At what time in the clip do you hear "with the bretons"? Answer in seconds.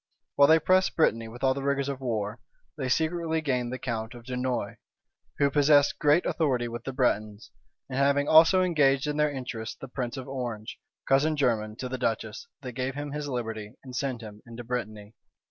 6.67-7.51